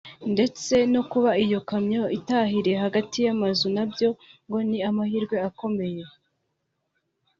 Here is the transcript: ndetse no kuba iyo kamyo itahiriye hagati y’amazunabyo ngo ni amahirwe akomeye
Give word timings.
ndetse 0.33 0.73
no 0.93 1.01
kuba 1.11 1.31
iyo 1.45 1.59
kamyo 1.69 2.03
itahiriye 2.17 2.77
hagati 2.85 3.17
y’amazunabyo 3.25 4.09
ngo 4.45 4.57
ni 4.69 4.79
amahirwe 4.89 5.35
akomeye 5.49 6.03